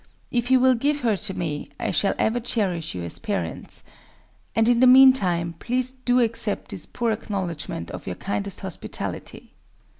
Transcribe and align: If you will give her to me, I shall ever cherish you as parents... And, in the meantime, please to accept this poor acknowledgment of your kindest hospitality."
If 0.31 0.49
you 0.49 0.59
will 0.59 0.73
give 0.73 1.01
her 1.01 1.15
to 1.15 1.33
me, 1.35 1.69
I 1.79 1.91
shall 1.91 2.15
ever 2.17 2.39
cherish 2.39 2.95
you 2.95 3.03
as 3.03 3.19
parents... 3.19 3.83
And, 4.55 4.67
in 4.67 4.79
the 4.79 4.87
meantime, 4.87 5.53
please 5.59 5.91
to 5.91 6.19
accept 6.21 6.71
this 6.71 6.87
poor 6.87 7.11
acknowledgment 7.11 7.91
of 7.91 8.07
your 8.07 8.15
kindest 8.15 8.61
hospitality." 8.61 9.51